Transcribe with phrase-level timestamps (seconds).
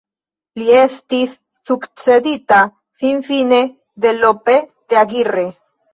[0.59, 1.35] Li estis
[1.69, 2.61] sukcedita
[3.03, 3.61] finfine
[4.07, 5.45] de Lope de Aguirre.